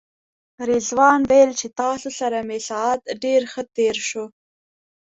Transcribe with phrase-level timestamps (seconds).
[0.69, 4.25] رضوان ویل چې تاسو سره مې ساعت ډېر ښه تېر شو.